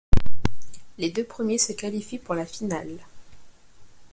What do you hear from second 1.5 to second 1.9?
se